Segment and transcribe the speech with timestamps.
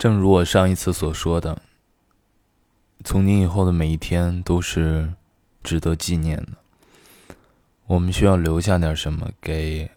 [0.00, 1.60] 正如我上一次所说的，
[3.04, 5.12] 从今以后的每一天都是
[5.62, 7.36] 值得纪念的。
[7.86, 9.90] 我们需要留下点什么给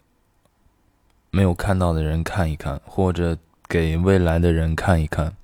[1.30, 5.34] 没有看到的人看一看，或者给未来的人看一看。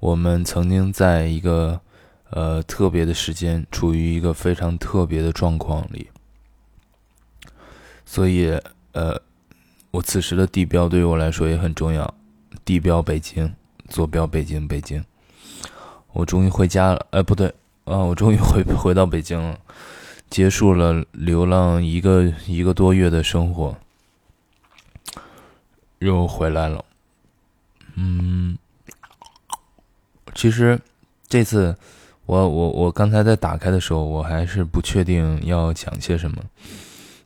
[0.00, 1.78] 我们曾经在一个
[2.30, 6.08] 呃特别的时间，处于一个非常特别的状况里，
[8.06, 8.58] 所以
[8.92, 9.20] 呃，
[9.90, 12.14] 我此时的地标对于我来说也很重要。
[12.64, 13.54] 地标北京，
[13.92, 15.04] 坐标北京，北京。
[16.12, 17.46] 我终于回家了，哎，不对
[17.84, 19.58] 啊，我终于回 回到北京了，
[20.28, 23.76] 结束了流浪一个一个多月的生活，
[25.98, 26.84] 又回来了。
[27.94, 28.58] 嗯。
[30.34, 30.80] 其实，
[31.28, 31.76] 这次
[32.24, 36.42] 我我我刚才在打开的时候，我还是不确定要讲些什么，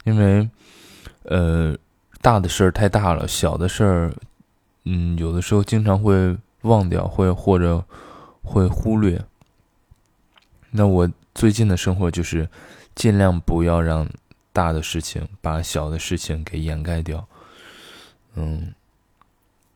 [0.05, 0.49] 因为，
[1.23, 1.77] 呃，
[2.21, 4.13] 大的事儿太大了，小的事儿，
[4.85, 7.85] 嗯，有的时候经常会忘掉，会或者
[8.43, 9.25] 会忽略。
[10.71, 12.49] 那我最近的生活就是
[12.95, 14.09] 尽量不要让
[14.53, 17.27] 大的事情把小的事情给掩盖掉。
[18.35, 18.75] 嗯，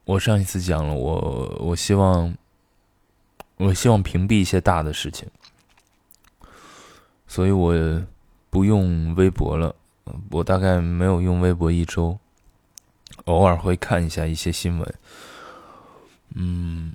[0.04, 2.34] 我上一次讲了，我我希望。
[3.56, 5.28] 我希望屏蔽一些大的事情，
[7.28, 7.74] 所以我
[8.48, 9.76] 不用微博了。
[10.30, 12.18] 我大概没有用微博一周，
[13.26, 14.94] 偶尔会看一下一些新闻。
[16.34, 16.94] 嗯，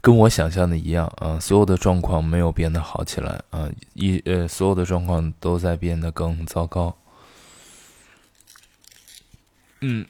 [0.00, 6.96] 跟我想象的一样啊，所有的状况没有变得好起来啊，一呃，所有的状况都在变得更糟糕。
[9.80, 10.06] 嗯，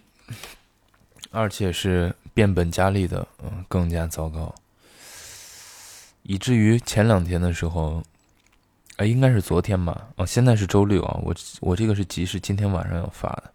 [1.30, 4.54] 而且是变本加厉的，嗯，更加糟糕。
[6.24, 8.02] 以至于前两天的时候，
[8.96, 10.08] 哎，应该是昨天吧？
[10.16, 11.18] 哦，现在是周六啊。
[11.22, 13.50] 我我这个是集市，今天晚上要发的。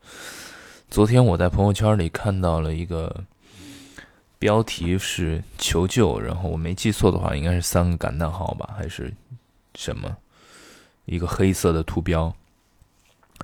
[0.89, 3.23] 昨天我在朋友圈里看到了一个
[4.39, 9.13] 标题是“求救”，然后我没记错的话，应该是三个感叹号吧，还是
[9.75, 10.15] 什么？
[11.05, 12.35] 一个黑色的图标，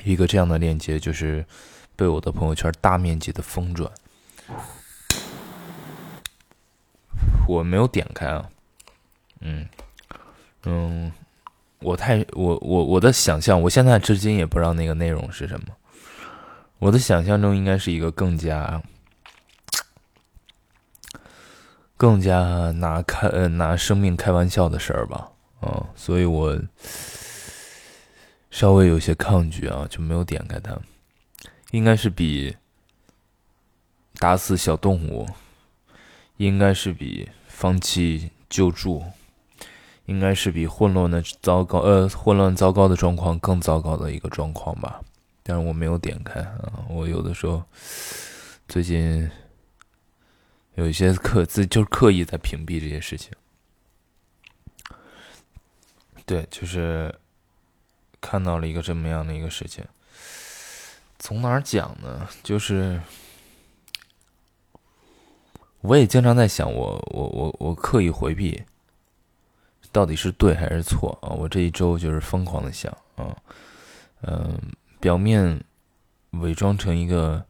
[0.03, 1.45] 一个这样的链接，就是
[1.95, 3.89] 被我的朋友圈大面积的疯转。
[7.47, 8.49] 我没有点开啊。
[9.41, 9.67] 嗯，
[10.63, 11.11] 嗯，
[11.79, 15.67] 我太我我我的想象，我现在至今也不知道那个内容是什么。
[16.79, 18.81] 我的想象中应该是一个更加
[22.03, 25.31] 更加拿开呃拿生命开玩笑的事儿吧，
[25.61, 26.61] 嗯，所以我
[28.51, 30.77] 稍微有些抗拒啊，就没有点开它。
[31.71, 32.57] 应该是比
[34.17, 35.25] 打死小动物，
[36.35, 39.01] 应该是比放弃救助。
[40.07, 44.99] 应该是比混乱的糟糕，呃，混乱糟糕的状况更糟糕的一个状况吧。
[45.41, 47.63] 但是我没有点开啊，我有的时候
[48.67, 49.31] 最近
[50.75, 53.31] 有一些刻自就是刻意在屏蔽这些事情。
[56.25, 57.13] 对，就是
[58.21, 59.85] 看到了一个这么样的一个事情。
[61.19, 62.27] 从哪儿讲呢？
[62.43, 63.01] 就是
[65.81, 68.63] 我也经常在想，我我我我刻意回避。
[69.91, 71.29] 到底是对还是错啊？
[71.29, 73.37] 我这一周就是疯狂的想啊，
[74.21, 74.59] 嗯，
[74.99, 75.63] 表面
[76.31, 77.45] 伪装成一个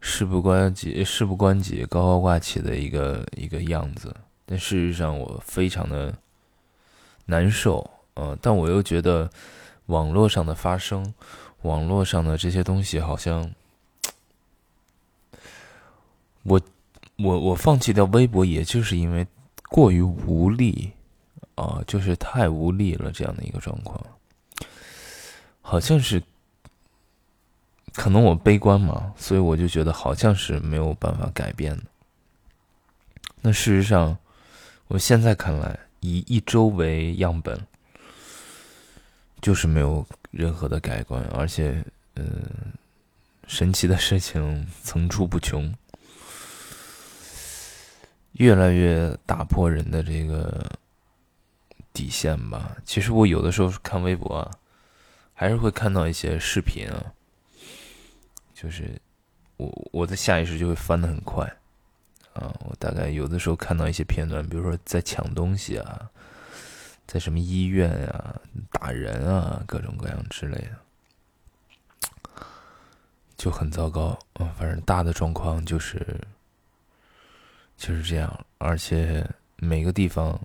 [0.00, 4.14] 事不关己、事不关己、高高挂起的一个一个样子，
[4.46, 6.14] 但事实上我非常的
[7.26, 8.36] 难受啊。
[8.40, 9.30] 但我又觉得
[9.86, 11.14] 网络上的发生，
[11.62, 13.50] 网络上的这些东西，好像
[16.42, 16.60] 我
[17.16, 19.26] 我我放弃掉微博，也就是因为
[19.68, 20.92] 过于无力。
[21.58, 24.00] 啊，就是太无力了，这样的一个状况，
[25.60, 26.22] 好像是，
[27.94, 31.82] 可能我悲观嘛，所以我就觉得好像是没有办法改变的。
[33.40, 34.16] 那事实上，
[34.86, 37.58] 我现在看来，以一周为样本，
[39.40, 41.84] 就是没有任何的改观，而且，
[42.14, 42.26] 嗯，
[43.46, 45.74] 神奇的事情层出不穷，
[48.32, 50.64] 越来越打破人的这个。
[51.90, 52.76] 底线吧。
[52.84, 54.48] 其实我有的时候看微博啊，
[55.34, 57.12] 还是会看到一些视频啊，
[58.60, 59.00] 就是
[59.56, 61.44] 我我的下意识就会翻的很快
[62.32, 62.52] 啊。
[62.66, 66.10] 我大概有的时候看到一些片段，比如说在抢东西啊，
[67.06, 68.34] 在什么医院啊
[68.72, 72.42] 打人啊，各种各样之类的，
[73.36, 74.52] 就很糟糕啊。
[74.58, 76.20] 反正大的状况就是
[77.76, 79.24] 就是这样，而且
[79.56, 80.38] 每个地方。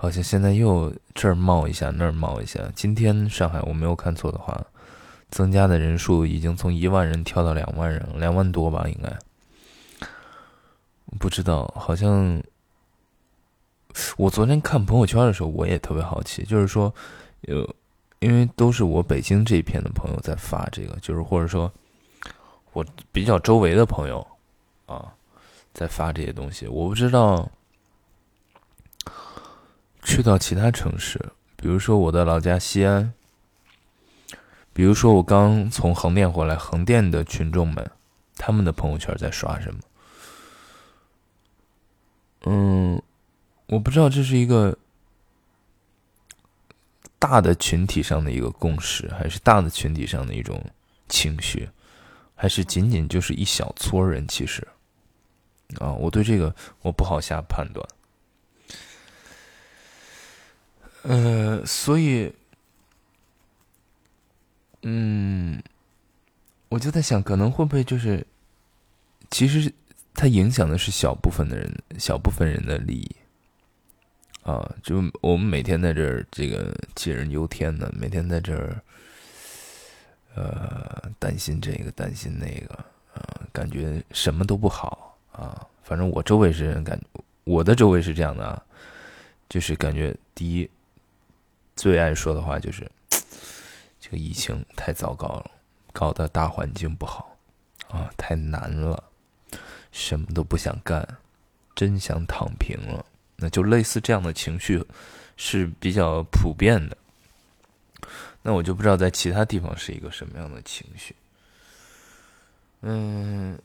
[0.00, 2.60] 好像现在又这儿冒一下，那儿冒一下。
[2.72, 4.64] 今天上海我没有看错的话，
[5.30, 9.18] 增加的人数已经从一万人跳到两万人，两万多吧，应该。
[11.18, 12.42] 不知道，好像
[14.16, 16.94] 我昨天看朋友圈的时候，我也特别好奇，就是说，
[17.42, 17.74] 有
[18.20, 21.72] 因为都是我北京这一片的朋友在发这个，就是或者说，
[22.72, 24.26] 我比较周围的朋友
[24.86, 25.12] 啊，
[25.72, 27.50] 在发这些东西，我不知道
[30.02, 31.18] 去到其他城市，
[31.56, 33.12] 比如说我的老家西安，
[34.78, 37.90] 比如说我刚从横店回来，横店的群众们，
[38.36, 39.80] 他们的朋友圈在刷什么？
[42.44, 43.02] 嗯，
[43.66, 44.78] 我不知道这是一个
[47.18, 50.64] 大的群体上的一个共识，还是大的群体上的一种
[51.08, 51.68] 情绪，
[52.36, 54.28] 还是仅仅就是一小撮人？
[54.28, 54.64] 其实，
[55.80, 57.84] 啊，我对这个我不好下判断。
[61.02, 62.32] 呃，所以，
[64.82, 65.62] 嗯，
[66.68, 68.26] 我就在想，可能会不会就是，
[69.30, 69.72] 其实。
[70.20, 73.16] 它影响的是小部分的人，小部分人的利益，
[74.42, 78.82] 啊，就我们每天在这儿这个杞人忧天的，每天在这儿，
[80.34, 82.74] 呃，担心这个担心那个，
[83.14, 85.64] 啊，感觉什么都不好啊。
[85.84, 87.00] 反正我周围是人感，
[87.44, 88.60] 我的周围是这样的啊，
[89.48, 90.68] 就是感觉第一，
[91.76, 92.90] 最爱说的话就是，
[94.08, 95.50] 这个疫情太糟糕了，
[95.92, 97.36] 搞得大环境不好，
[97.90, 99.04] 啊，太难了。
[99.92, 101.06] 什么都不想干，
[101.74, 103.04] 真想躺平了。
[103.36, 104.82] 那就类似这样的情绪
[105.36, 106.96] 是比较普遍的。
[108.40, 111.14] 那我就不知道在其他地方是一个什么样的情绪。
[112.80, 113.58] 嗯，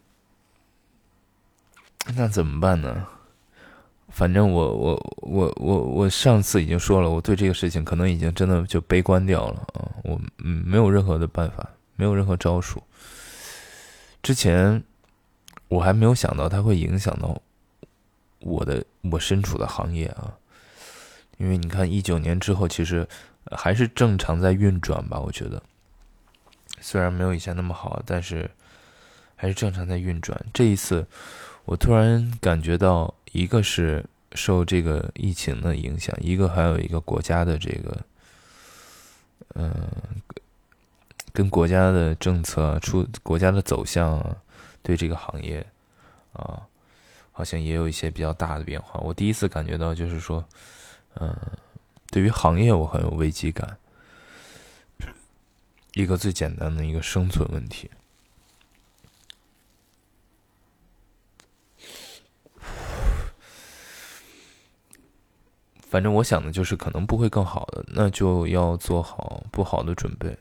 [2.16, 3.08] 那怎么办呢？
[4.14, 9.92] 反正我我我我我上次已经说了，我对这个事情可能已经真的就悲观掉了啊。
[10.06, 11.68] 我嗯没有任何的办法，
[11.98, 12.82] 没有任何招数。
[14.22, 14.82] 之前。
[15.70, 17.36] 我还没有想到它会影响到
[18.42, 20.32] 我的我身处的行业啊，
[21.38, 23.08] 因为你看一九年之后，其实
[23.50, 25.20] 还是正常在运转吧。
[25.20, 25.60] 我觉得
[26.80, 28.48] 虽然没有以前那么好，但是
[29.36, 30.40] 还是正常在运转。
[30.54, 31.04] 这一次，
[31.66, 38.02] 我突然感觉到，一个是受这个疫情的影响，一个还有一个国家的这个，
[39.56, 39.74] 嗯，
[41.32, 44.38] 跟国家的政策出国家的走向。
[44.86, 45.66] 对这个行业，
[46.34, 46.60] 啊，
[47.32, 49.00] 好像也有一些比较大的变化。
[49.00, 50.44] 我第一次感觉到，就是说，
[51.22, 51.34] 嗯，
[52.12, 53.78] 对于行业我很有危机感。
[55.94, 57.90] 一个最简单的一个生存问题。
[65.94, 70.36] 反正我想的就是，可能不会更好的，那就要做好不好的准备。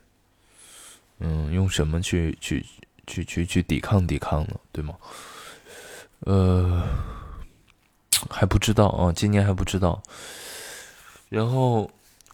[1.18, 2.64] 嗯，用什么去去？
[3.04, 4.94] 去去去抵抗抵抗呢，对吗？
[6.20, 6.82] 呃，
[8.30, 10.00] 还不知道啊，今年还不知道。
[11.28, 11.90] 然后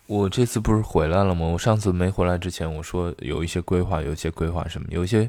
[0.07, 1.47] 我这次不是回来了吗？
[1.47, 5.23] 我上次没回来之前，我说有一些规划，有一些规划什么，有一些。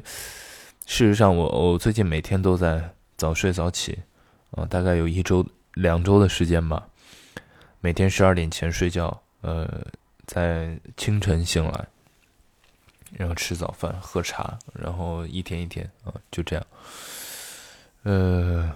[0.86, 3.98] 事实上，我我最近每天都在早睡早起，
[4.52, 6.86] 啊，大概有一周两周的时间吧，
[7.80, 9.84] 每天十二点前睡觉，呃，
[10.26, 11.86] 在清晨醒来。
[13.12, 16.64] 然后吃早饭，喝茶，然后一天一天啊，就这样。
[18.04, 18.70] 呃，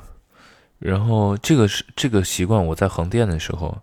[0.81, 3.81] 然后这个是这个习惯，我在横店的时候，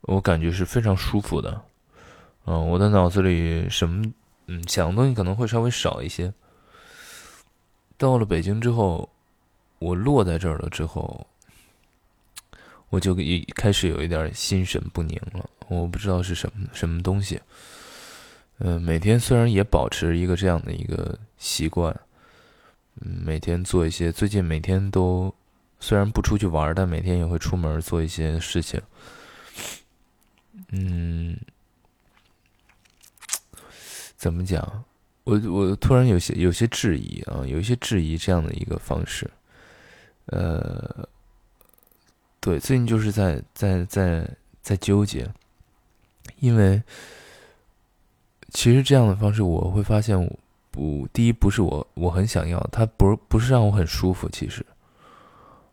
[0.00, 1.60] 我感觉是非常舒服的。
[2.46, 4.02] 嗯，我的脑子里什么
[4.46, 6.32] 嗯想的东西可能会稍微少一些。
[7.98, 9.06] 到了北京之后，
[9.78, 11.26] 我落在这儿了之后，
[12.90, 15.48] 我就一开始有一点心神不宁了。
[15.68, 17.40] 我不知道是什么什么东西。
[18.58, 21.94] 嗯，每天虽然也保持一个这样的一个习惯，
[23.00, 25.34] 嗯，每天做一些，最近每天都
[25.78, 28.80] 虽然不出去玩，但每天也会出门做一些事情。
[30.70, 31.36] 嗯，
[34.16, 34.84] 怎么讲？
[35.24, 39.28] 我我突然有些有些质疑啊，有一些质疑这样的一个方式。
[40.26, 41.06] 呃，
[42.46, 44.30] 对，最近就是在在在
[44.62, 45.28] 在纠结，
[46.38, 46.80] 因为。
[48.52, 50.16] 其实这样的方式，我会发现，
[50.70, 54.28] 不，第一不是我我很想要，它不不是让我很舒服。
[54.28, 54.64] 其实，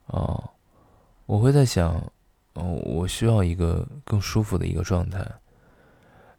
[0.07, 0.49] 啊，
[1.27, 1.93] 我会在想，
[2.53, 5.23] 哦，我需要一个更舒服的一个状态。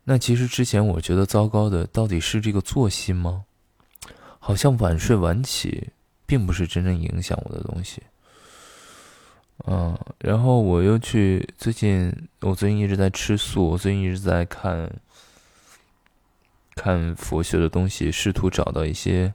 [0.03, 3.45] 那其实之前我觉得糟糕的，到底是这个作息吗？
[4.41, 5.93] 好像晚睡晚起，
[6.27, 8.03] 并不是真正影响我的东西。
[9.67, 14.91] 嗯，然后我又去最近，我最近一直在吃素，我最近一直在看。
[16.77, 19.33] 看佛学的东西，试图找到一些，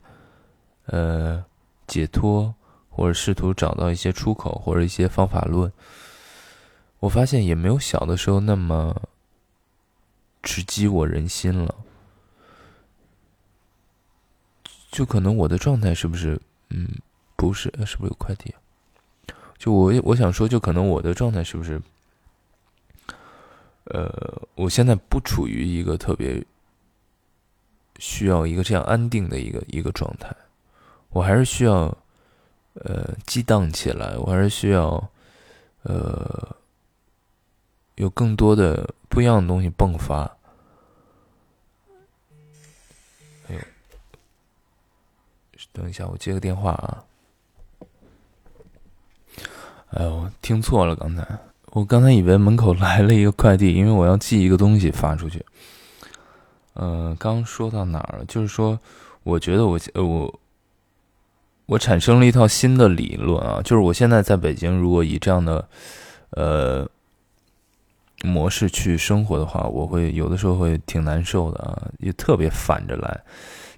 [0.87, 1.45] 呃，
[1.87, 2.53] 解脱
[2.89, 5.71] 或者试图找到一些出口或者一些方法论，
[6.99, 8.93] 我发现也没有小的时候那么
[10.43, 11.73] 直击我人心了。
[14.91, 16.37] 就可能我的状态是不是，
[16.71, 16.89] 嗯，
[17.37, 18.53] 不是，是不是有快递？
[19.59, 21.79] 就我我想说，就可能我的状态是不是，
[23.83, 26.41] 呃，我现在不处于一个特别
[27.99, 30.33] 需要一个这样安定的一个一个状态，
[31.09, 31.95] 我还是需要，
[32.75, 35.11] 呃，激荡起来，我还是需要，
[35.83, 36.55] 呃，
[37.95, 40.33] 有更多的不一样的东西迸发。
[45.73, 47.03] 等一下，我接个电话啊！
[49.91, 51.25] 哎呦，听错了，刚才
[51.71, 55.43] 我刚才以为门口来了一个快递，因为我要寄一个东西发出去。
[56.75, 58.25] 嗯，刚说到哪儿了？
[58.25, 58.79] 就是说，
[59.23, 60.39] 我觉得我我
[61.65, 65.67] 我产生了一套新的理论啊，就是我现在在北京，如果以这样的
[66.31, 66.87] 呃
[68.23, 73.21] 模式去生活的话，我会有的时候会挺难受的啊，也特别反着来。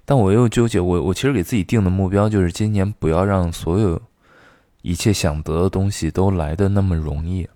[0.04, 4.00] 但我又纠结，我我其实给自己定的目标就是今年不要让所有
[4.82, 7.48] 一切想得的东西都来的那么容易，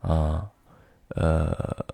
[0.00, 0.44] 啊，
[1.08, 1.84] 呃，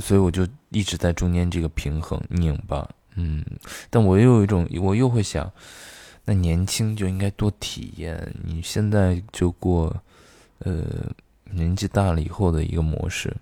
[0.00, 3.44] 所以我就一直在中间这个平衡拧巴，嗯，
[3.90, 5.50] 但我又有一种，我又会想，
[6.24, 9.94] 那年轻就应该多体验，你现在就过，
[10.60, 10.82] 呃，
[11.44, 13.36] 年纪大了以后的一个模式，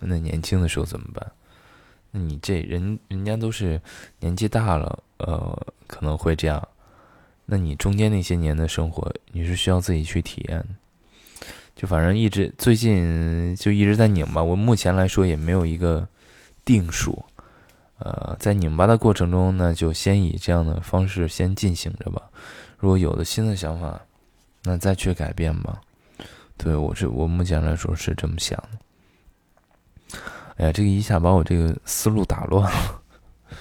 [0.00, 1.32] 那年轻的时候怎么办？
[2.10, 3.80] 那你这人人家都是
[4.20, 6.68] 年纪大了，呃，可能会这样。
[7.50, 10.62] 那你中间那些年的生活，你是需要自己去体验。
[11.74, 16.06] 就反正一直最近就一直在拧巴，我目前来说也没有一个
[16.62, 17.24] 定数。
[17.98, 22.20] 呃，在拧巴的过程中呢，就先以这样的方式先进行着吧。
[22.76, 23.98] 如果有了新的想法，
[24.64, 25.80] 那再去改变吧。
[26.58, 30.18] 对我是我目前来说是这么想的。
[30.58, 33.00] 哎呀，这个一下把我这个思路打乱了，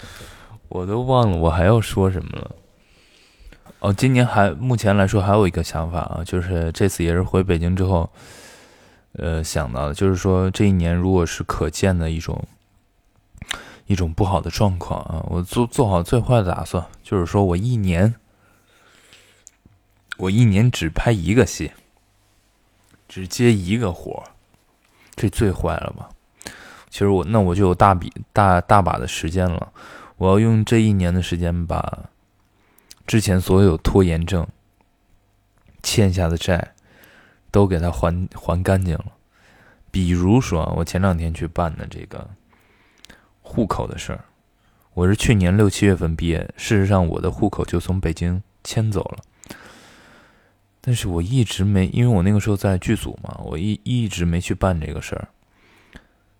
[0.67, 2.55] 我都忘了我还要说什么了。
[3.79, 8.09] 哦，今年还目前来说还有一个想法啊，就是这次也是回北京之后，
[9.13, 12.43] 呃，想到的，就是说这一年如果是可见的一种
[13.85, 18.15] 一种不好的状况啊，我做做好最坏的打算，就是说我一年
[20.17, 21.71] 我一年只拍一个戏，
[23.07, 24.23] 只接一个活儿
[25.15, 26.09] 这最坏了吧？
[26.89, 29.71] 其实我那我就有大笔大大把的时间了，
[30.17, 32.09] 我要用这一年的时间把
[33.07, 34.45] 之前所有拖延症
[35.81, 36.75] 欠下的债
[37.49, 39.05] 都给他还还干净了。
[39.89, 42.29] 比如说，我前两天去办的这个
[43.41, 44.25] 户口的事儿，
[44.93, 49.55] 我是去年六七月份毕业，事实上我的户口就从北京迁走了，
[50.81, 55.29] 但是我一直没，因为我那个时候在剧组嘛，我一一直没去办这个事儿。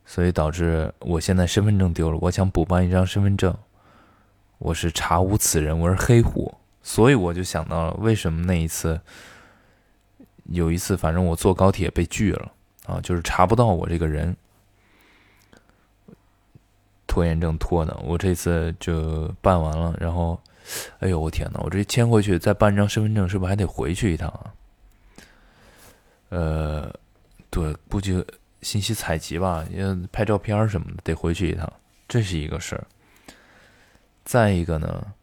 [0.05, 3.53] 所以导致我现在身份证丢了，我想补办一张身份证，
[4.57, 8.99] 我是查无此人，我是黑户，所以我就想到了为什么那一次，
[10.45, 12.51] 有一次反正我坐高铁被拒了
[12.85, 14.35] 啊，就是查不到我这个人，
[17.05, 20.39] 拖延症拖的，我这次就办完了，然后，
[20.99, 24.53] 哎呦我天呐，我这迁回去再办张身份证，是不是还得回去一趟啊？
[26.29, 26.93] 呃，
[27.49, 28.25] 对，估计。
[28.63, 31.71] 信息采集吧，要拍照片什么的，得回去一趟，
[32.07, 32.83] 这是一个事儿。
[34.27, 35.13] 再一个呢，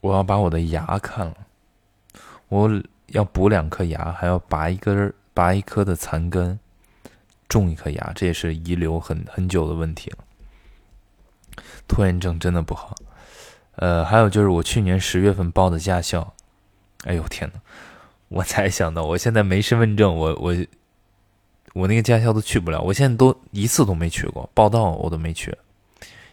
[0.00, 1.36] 我要把我的牙看了，
[2.48, 2.68] 我
[3.06, 6.58] 要补两颗牙，还要拔一根拔一颗的残根，
[7.48, 10.18] 种一颗牙，这也是遗留很很久的问题了。
[11.86, 12.96] 拖延症真的不好。
[13.76, 16.34] 呃，还有就是我去年十月份报的驾校，
[17.04, 17.60] 哎呦天呐，
[18.26, 20.56] 我才想到，我现在没身份证，我我。
[21.74, 25.54] 我那个驾校都去不了，我现在都一次都没去过，报道我都没去，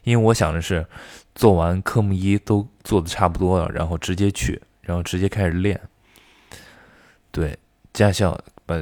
[0.03, 0.87] 因为我想的是，
[1.35, 5.79] 做完科目一都做的差不多了，然后直接去，然后直接开始练。
[7.31, 7.57] 对，
[7.91, 8.75] 驾校把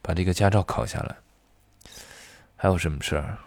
[0.00, 1.16] 把这个驾照考下来。
[2.56, 3.38] 还有什么事儿？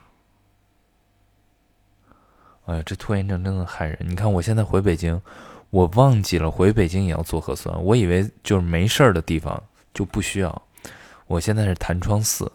[2.65, 3.97] 哎呀，这拖延症真的害人！
[4.01, 5.21] 你看我现在回北京，
[5.69, 9.61] 我忘记了回北京也要做核酸，我以为就是没事儿的地方
[9.93, 10.61] 就不需要。
[11.27, 12.51] 我现在是弹窗四，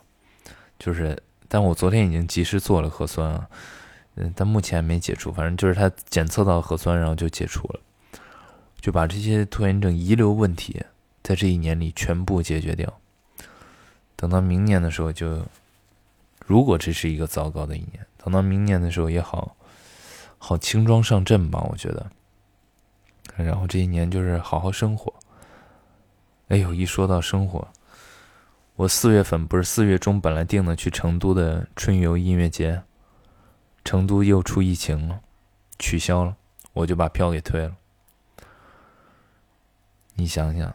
[0.78, 1.16] 就是，
[1.48, 3.48] 但我昨天已经及时做了核酸啊，
[4.16, 7.80] 嗯，但目前没解除，反正就是他检测到核酸，然后就解除了，
[8.80, 10.84] 就把这些拖延症遗留问题
[11.22, 12.92] 在这一年里全部解决掉。
[14.16, 15.46] 等到明年的时候，就
[16.44, 19.56] 如果这是一个糟糕的一年，等到明年的时候也好
[20.38, 22.10] 好轻装上阵吧，我觉得。
[23.36, 25.14] 然后这一年就是好好生活，
[26.48, 27.66] 哎呦，一说到生活，
[28.74, 32.82] 我四月份不是四月中本来定的去成都的春游音乐节，
[33.90, 35.20] 成都又出疫情了，
[35.80, 36.36] 取消了，
[36.74, 37.74] 我就把票给退了。
[40.14, 40.72] 你想想，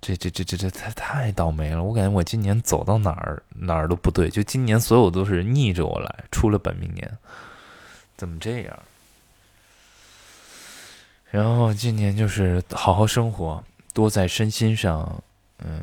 [0.00, 1.80] 这这这这这太太倒霉了！
[1.84, 7.16] 我感觉我今年走到哪儿哪儿都不对，就今年所有都是逆着我来，出了本命年，
[8.16, 8.76] 怎么这样？
[11.30, 13.62] 然后今年就是好好生活，
[13.94, 15.22] 多在身心上，
[15.58, 15.80] 嗯，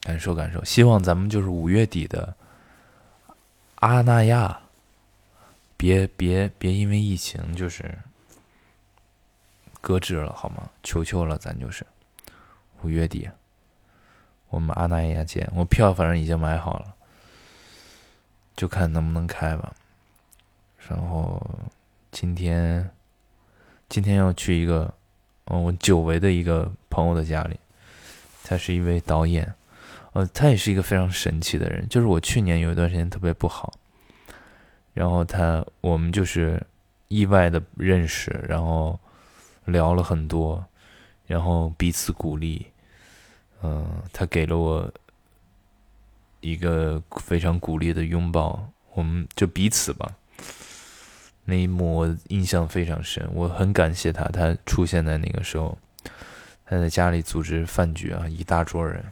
[0.00, 0.64] 感受感受。
[0.64, 2.34] 希望咱们就是五月底的
[3.74, 4.58] 阿那亚，
[5.84, 7.98] 别别别因为疫情就是
[9.82, 10.70] 搁置了好吗？
[10.82, 11.84] 求求了，咱就是
[12.80, 13.28] 五月底，
[14.48, 15.46] 我们阿那亚见。
[15.54, 16.94] 我票反正已经买好了，
[18.56, 19.74] 就看能不能开吧。
[20.88, 21.38] 然后
[22.10, 22.90] 今天。
[23.90, 24.92] 今天要去一个，
[25.44, 27.56] 嗯，我久违的一个朋友的家里，
[28.42, 29.54] 他是一位导演，
[30.14, 31.86] 呃，他也是一个非常神奇的人。
[31.88, 33.72] 就是我去年有一段时间特别不好，
[34.94, 36.64] 然后他我们就是
[37.08, 38.98] 意外的认识，然后
[39.66, 40.64] 聊了很多，
[41.26, 42.66] 然后彼此鼓励，
[43.62, 44.90] 嗯，他给了我
[46.40, 50.14] 一个非常鼓励的拥抱，我们就彼此吧。
[51.44, 55.76] 那一幕我印象非常深，我很感谢他，他出现在那个时候，
[56.64, 59.04] 他在家里组织饭局啊，一大桌人，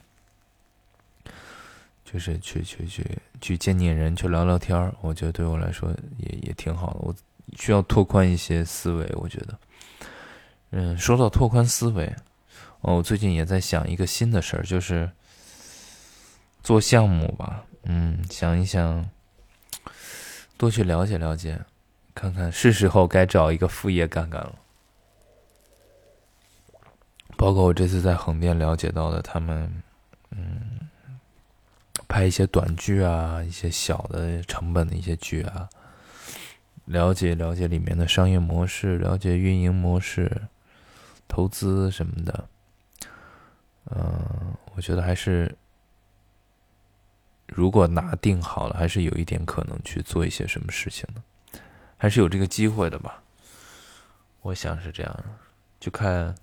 [2.13, 3.07] 就是去去去
[3.41, 6.99] 去见见人，去聊聊天儿，我觉得对我来说也也挺好的。
[7.01, 7.15] 我
[7.57, 9.59] 需要拓宽一些思维，我觉得，
[10.71, 12.15] 嗯，说到拓宽思维，
[12.81, 15.11] 哦，我最近也在想一个新的事儿，就是
[16.63, 19.09] 做项目吧，嗯，想一想，
[20.59, 21.59] 多去了解了解。
[22.15, 24.55] 看看是时候该找一个副业干干了。
[27.39, 29.83] 包括我这次在横店了解到的，他们，
[32.13, 35.67] 拍一些短剧啊，一些小的成本的一些剧啊，
[36.85, 40.43] 了解了解里面的商业模式，了解运营模式，
[41.27, 42.45] 投资什么的。
[43.87, 45.57] 嗯，我觉得还是
[47.47, 51.59] 如果拿定好了，还是有一点可能去做一些什么事情的。
[51.97, 53.23] 还是有这个机会的吧，
[54.43, 55.25] 我想是这样，
[55.81, 56.35] 就看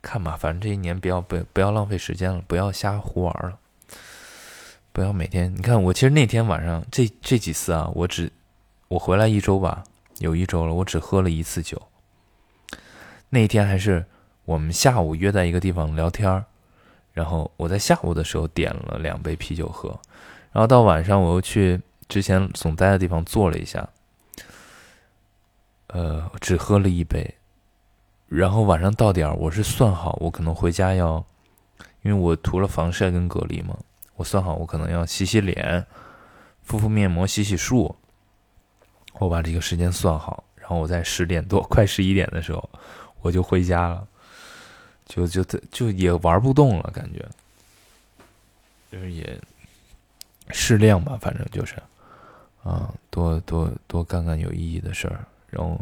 [0.00, 0.34] 看吧。
[0.34, 3.58] 反正这一年不要不不要浪费时间了，不要瞎胡玩了，
[4.92, 5.54] 不要每天。
[5.56, 8.30] 你看我其实那天晚上这这几次啊，我只
[8.88, 9.82] 我回来一周吧，
[10.18, 11.80] 有一周了，我只喝了一次酒。
[13.30, 14.04] 那天还是
[14.44, 16.44] 我们下午约在一个地方聊天
[17.12, 19.88] 然后我在下午的时候点了两杯啤酒喝，
[20.52, 23.88] 然后到晚上我又去之前总待的地方坐了一下。
[25.88, 27.34] 呃，只喝了一杯，
[28.26, 31.22] 然后晚上到点儿，我是算好，我可能回家要，
[32.00, 33.76] 因为我涂了防晒跟隔离嘛，
[34.22, 35.84] 我算好我可能要洗洗脸，
[36.62, 37.92] 敷敷面膜，洗洗漱，
[39.14, 42.70] 我把这个时间算好，然后我在十点多快十一点的时候，
[43.20, 44.06] 我就回家了，
[45.06, 47.28] 就就就也玩不动了，感觉，
[48.92, 49.36] 就是也
[50.50, 51.74] 适量吧，反正就是，
[52.62, 55.24] 啊，多多多干干有意义的事儿。
[55.50, 55.76] 然后，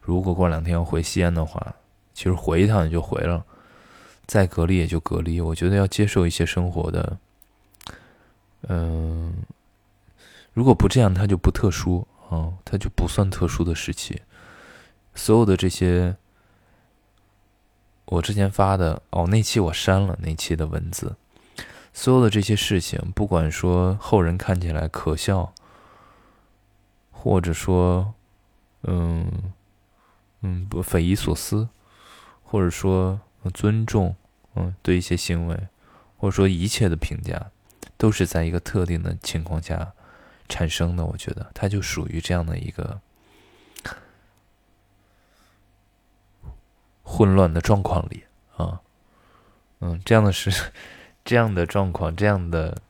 [0.00, 1.64] 如果过两天要回西安的话，
[2.12, 3.44] 其实回一趟也就回了，
[4.26, 5.40] 再隔离也就隔离。
[5.40, 7.16] 我觉得要接受一些生活的，
[8.62, 9.32] 嗯，
[10.52, 14.22] 如果不这样，它就不特殊啊，它就不算特殊的时期。
[15.14, 16.16] 所有的这些，
[18.06, 21.16] 我之前发的哦，那期我删了那期的文字，
[21.92, 25.52] 所有的这些事情，不管说后人看起来可笑，
[27.10, 28.14] 或者说。
[28.84, 29.52] 嗯，
[30.42, 31.68] 嗯，不匪夷所思，
[32.44, 33.20] 或者说
[33.52, 34.14] 尊重，
[34.54, 35.66] 嗯，对一些行为，
[36.16, 37.50] 或者说一切的评价，
[37.98, 39.92] 都是在一个特定的情况下
[40.48, 41.04] 产生的。
[41.04, 42.98] 我觉得它就属于这样的一个
[47.02, 48.24] 混乱的状况里
[48.56, 48.80] 啊，
[49.80, 50.72] 嗯，这样的是
[51.22, 52.80] 这样的状况，这样的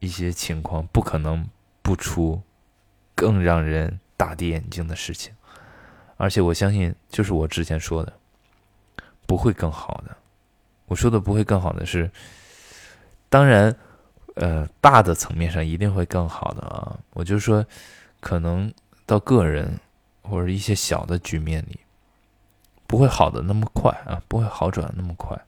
[0.00, 1.48] 一些情况，不可能
[1.82, 2.42] 不出
[3.14, 4.00] 更让人。
[4.20, 5.34] 大跌眼镜的事情，
[6.18, 8.12] 而且我相信，就是我之前说的，
[9.26, 10.14] 不会更好的。
[10.84, 12.10] 我说的不会更好的是，
[13.30, 13.74] 当然，
[14.34, 16.98] 呃，大的层面上一定会更好的啊。
[17.14, 17.64] 我就说，
[18.20, 18.70] 可能
[19.06, 19.80] 到个人
[20.20, 21.80] 或者一些小的局面里，
[22.86, 25.40] 不会好的那么快啊，不会好转那么快。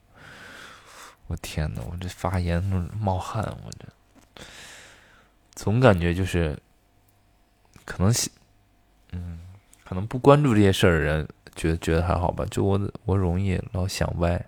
[1.27, 2.63] 我天哪，我这发言
[2.99, 4.43] 冒汗，我这
[5.55, 6.59] 总感觉就是
[7.85, 8.11] 可能。
[9.15, 9.41] 嗯，
[9.85, 12.47] 可能不关注这些事儿的人，觉得觉得还好吧。
[12.51, 14.43] 就我我容易老想歪，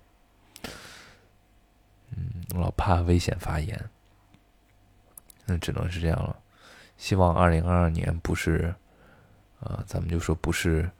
[2.50, 3.90] 老怕危险发言，
[5.46, 6.36] 那只能是这样了。
[6.96, 8.74] 希望二零二二年不是，
[9.60, 10.90] 呃，咱们就说不是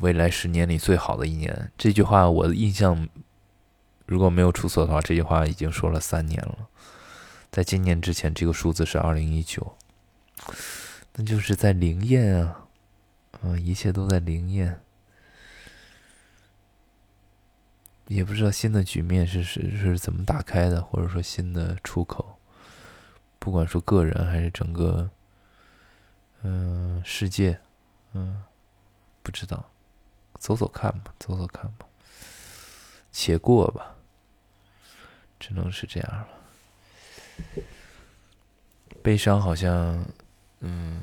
[0.00, 1.70] 未来十年里最好的一年。
[1.76, 3.08] 这句话我的印象
[4.06, 6.68] 如果没有出错的话，这句话已经说了三年了。
[7.50, 9.76] 在今年之前，这个数字是二零一九，
[11.14, 12.66] 那就是在灵验啊，
[13.42, 14.80] 嗯，一切都在灵验。
[18.10, 22.40] 也不知道新的局面是是是怎么打开的，或者说新的出口，
[23.38, 25.08] 不管说个人还是整个，
[26.42, 27.60] 嗯，世界，
[28.14, 28.42] 嗯，
[29.22, 29.70] 不知道，
[30.40, 31.86] 走走看吧，走走看吧，
[33.12, 33.94] 且过吧，
[35.38, 36.28] 只能是这样了。
[39.04, 40.04] 悲伤好像，
[40.58, 41.00] 嗯，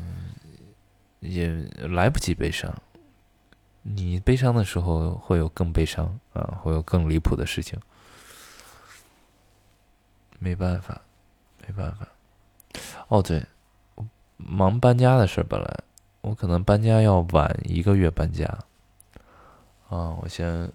[1.21, 1.47] 也
[1.87, 2.69] 来不及悲伤。
[3.95, 7.79] 你悲伤的时候，会有更悲伤啊，会有更离谱的事情。
[10.39, 11.01] 没办法，
[11.65, 12.07] 没办法。
[13.07, 13.43] 哦，对，
[14.35, 15.79] 忙搬家的事儿，本来
[16.21, 18.45] 我可能搬家要晚一个月搬家。
[19.89, 20.69] 啊，我先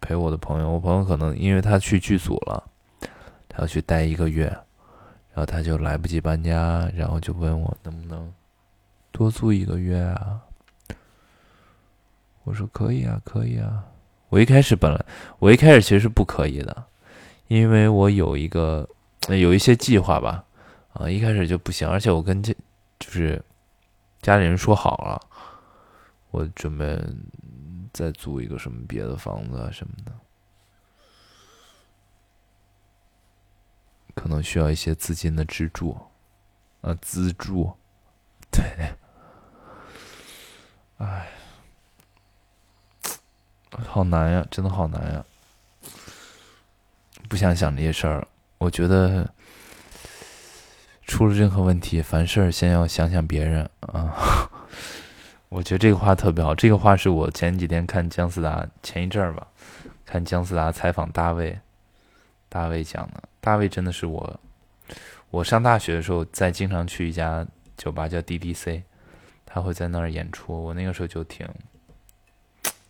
[0.00, 2.62] 陪我的朋友，我朋友可能因为他去剧组了，
[3.48, 8.32] 他要去待一个月，然后他就来不及搬家，然后就问我能不能
[9.10, 10.42] 多租一个月啊。
[12.46, 13.84] 我说可以啊，可以啊。
[14.28, 15.04] 我一开始本来，
[15.40, 16.84] 我一开始其实是不可以的，
[17.48, 18.88] 因为我有一个
[19.28, 20.44] 有一些计划吧，
[20.92, 21.88] 啊，一开始就不行。
[21.88, 22.54] 而且我跟这
[23.00, 23.42] 就是
[24.22, 25.20] 家里人说好了，
[26.30, 26.96] 我准备
[27.92, 30.12] 再租一个什么别的房子啊什么的，
[34.14, 35.98] 可能需要一些资金的资助，
[36.82, 37.72] 啊，资助，
[38.52, 38.64] 对，
[40.98, 41.28] 哎。
[43.84, 45.24] 好难呀，真的好难呀！
[47.28, 48.26] 不想想这些事儿，
[48.58, 49.28] 我觉得
[51.06, 54.48] 出了任何问题，凡事先要想想别人啊。
[55.48, 59.46] 我觉得这个话特别好，这个话是我前几天看姜思达前一阵儿吧，
[60.04, 61.58] 看姜思达采访大卫，
[62.48, 63.22] 大卫讲的。
[63.40, 64.40] 大卫真的是我，
[65.30, 68.82] 我上大学的时候在经常去一家酒吧叫 DDC，
[69.44, 71.48] 他会在那儿演出，我那个时候就挺。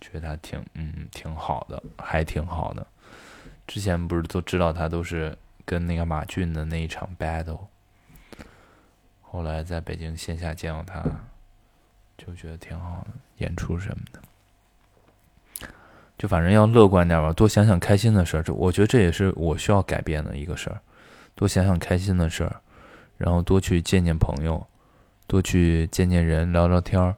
[0.07, 2.87] 觉得他挺嗯挺好的，还挺好的。
[3.67, 7.67] 之前不是都知道他都是跟那个马俊的那一场 battle，
[9.21, 11.03] 后来在北京线下见到他，
[12.17, 14.21] 就觉得挺好的，演出什么的。
[16.17, 18.43] 就反正要乐观点吧，多想想开心的事儿。
[18.43, 20.81] 这我觉得这也是我需要改变的一个事儿，
[21.35, 22.61] 多想想开心的事儿，
[23.19, 24.65] 然后多去见见朋友，
[25.27, 27.17] 多去见见人，聊聊天儿。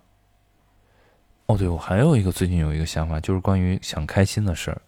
[1.49, 4.83] 哦，对，我还有一个最近有一个想法，就是关于想开心的事儿，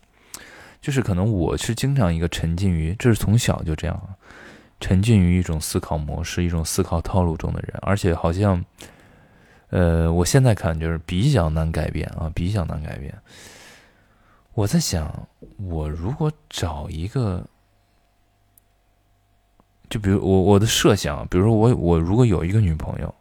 [0.78, 3.98] 就是可能我是经常一个沉浸于，这是从小就这样，
[4.78, 8.62] 沉浸于一种思考模式、一种思考套路中的人，而且好像，
[9.70, 13.16] 呃，我现在看就是比较难改变啊，比较难改变。
[14.52, 17.42] 我在想，我如果找一个，
[19.88, 23.14] 就比如我我的设想，比如说我我如果有一个女朋友。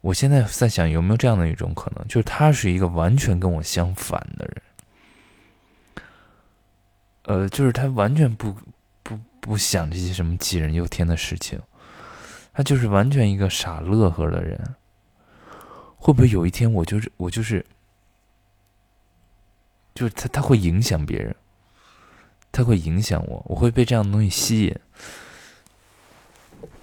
[0.00, 6.04] 我现在在想，有没有这样的一种可能，就是他是一个完全跟我相反的人，
[7.24, 8.56] 呃，就是他完全不
[9.02, 11.60] 不不想这些什么杞人忧天的事情，
[12.52, 14.76] 他就是完全一个傻乐呵的人。
[16.02, 17.62] 会不会有一天，我就是我就是，
[19.94, 21.36] 就是他他会影响别人，
[22.50, 24.74] 他会影响我，我会被这样的东西吸引。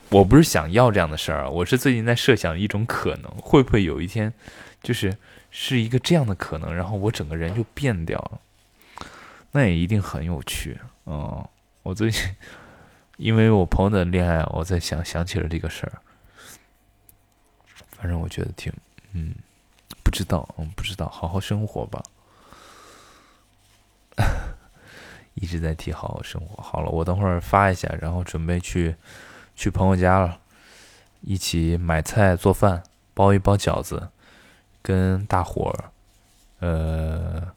[0.10, 4.34] 我不是想要这样的事儿，我是最近在设想一种可能，会不会有一天，
[4.82, 5.17] 就是
[5.52, 8.39] 是一个这样的可能，然后我整个人就变掉了，
[9.52, 11.50] 那也一定很有趣哦。
[11.84, 12.24] 我最近
[13.17, 16.00] 因为我朋友的恋爱，我在想想起了这个事儿，
[17.98, 18.72] 反正我觉得挺，
[19.12, 19.36] 嗯，
[20.04, 22.02] 不知道，嗯，不知道，好好生活吧，
[25.36, 26.63] 一直在提好好生活。
[26.63, 28.96] 好了，我等会儿发一下，然后准备去。
[29.58, 30.39] 去朋友家了，
[31.22, 32.84] 一起买菜做饭，
[33.15, 34.10] 包一包饺子，
[34.84, 35.89] 跟大伙儿，
[36.60, 37.52] 呃，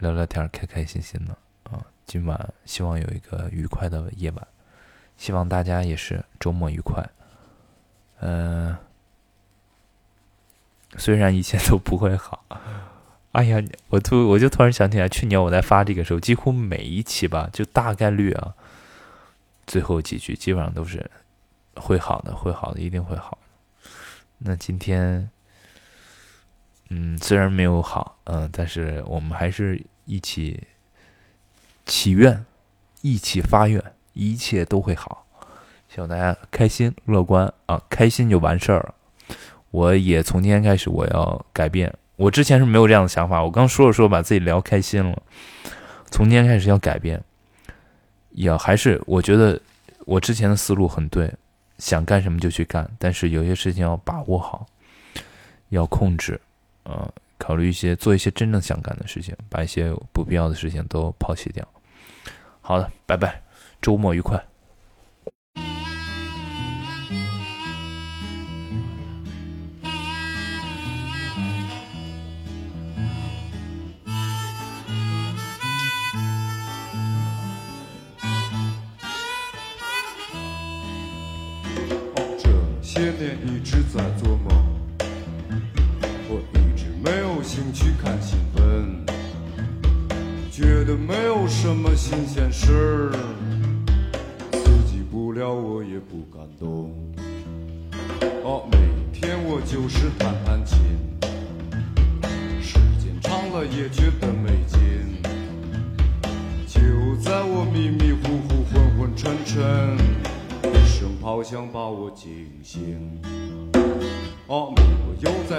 [0.00, 1.32] 聊聊天，开开心心的
[1.70, 1.86] 啊！
[2.04, 4.44] 今晚希望有一个愉快的夜晚，
[5.16, 7.08] 希望大家也是周末愉快。
[8.18, 8.76] 嗯，
[10.96, 12.44] 虽然一切都不会好，
[13.30, 18.56] 哎呀，我突我就突然想起来，去年我在发这个时候，几乎每一期吧，就大概率啊。
[19.68, 21.08] 最后几句基本上都是
[21.76, 23.38] 会好的，会好的，一定会好。
[24.38, 25.30] 那今天，
[26.88, 30.66] 嗯，虽然没有好，嗯，但是我们还是一起
[31.84, 32.44] 祈愿，
[33.02, 33.82] 一起发愿，
[34.14, 35.26] 一切都会好。
[35.88, 38.94] 希望大家开心乐观啊，开心就完事儿了。
[39.70, 41.94] 我也从今天开始，我要改变。
[42.16, 45.22] 我之前是没有这样的想法，我刚说着说把自己聊开心了。
[46.10, 47.22] 从今天开始要改变，
[48.38, 49.60] 也还是我觉得
[50.06, 51.28] 我之前的思路很对，
[51.78, 54.64] 想干什么就去干，但是有些事情要把握好，
[55.70, 56.40] 要控制，
[56.84, 61.66] 呃，考虑一些做一些真正想干的事情，把一些不必要的事情都抛弃掉。
[62.60, 63.42] 好的，拜拜，
[63.82, 64.40] 周末愉快。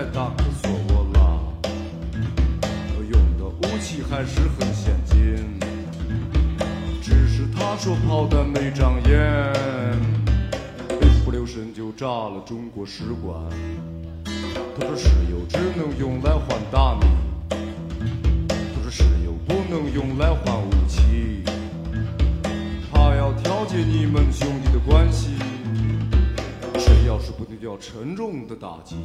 [0.09, 5.59] 又在打科索沃啦，我用的武器还是很先进，
[7.01, 9.93] 只是他说炮弹没长眼，
[11.01, 13.35] 一不留神就炸了中国使馆。
[14.79, 17.05] 他说石油只能用来换大米。
[18.49, 21.43] 他说石油不能用来换武器，
[22.91, 25.29] 他要调节你们兄弟的关系。
[26.77, 28.95] 谁要是不对掉沉重的打击，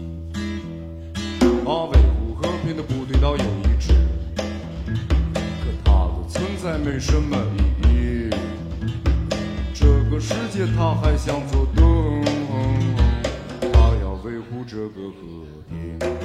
[1.65, 3.95] 他，维护和平的部队倒有一支，
[4.37, 8.31] 可他的存在没什么意义。
[9.73, 12.23] 这个世界他还想做东，
[13.73, 16.24] 他要维护这个和平。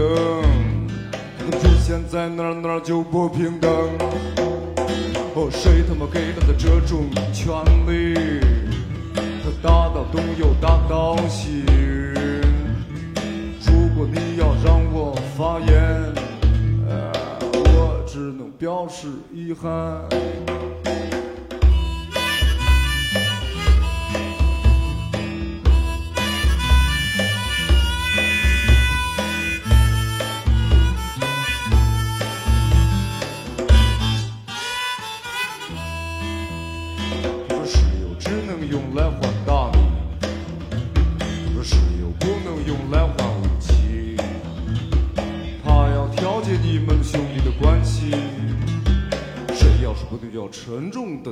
[0.00, 0.08] 等，
[1.38, 3.70] 可出现在哪儿哪儿就不平等。
[5.34, 7.52] 哦，谁他妈给他的这种权
[7.86, 8.14] 利？
[9.14, 11.64] 他打到东又打到西。
[13.66, 16.14] 如果你要让我发言，
[16.88, 17.12] 呃，
[17.52, 19.70] 我只能表示遗憾。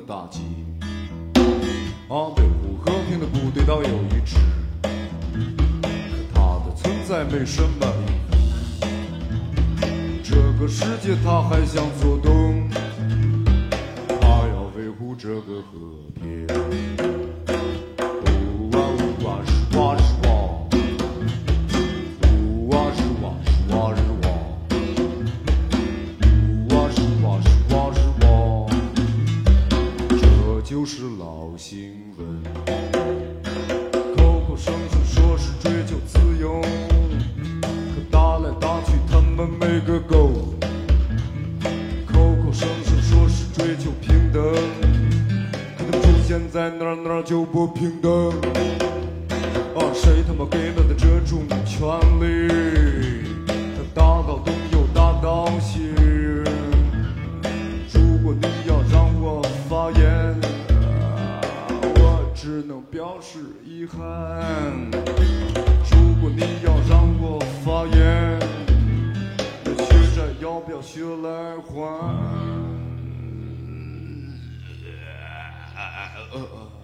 [0.08, 0.40] 沉重的打击，
[2.08, 4.36] 啊，维护和平的部队倒有一支，
[4.82, 4.88] 可
[6.34, 8.94] 它的存在没什么意义。
[10.24, 12.17] 这个世界他还想做
[46.28, 48.12] 现在哪哪就不平等。
[49.74, 51.88] 啊，谁他妈给了他这种权
[52.20, 52.48] 利？
[53.46, 55.88] 他打到东又打到西。
[57.94, 60.38] 如果你要让我发言，
[61.96, 63.98] 我只能表示遗憾。
[65.90, 68.38] 如果你要让我发言，
[69.64, 72.77] 那学债要不要学来还？
[76.30, 76.77] 呃呃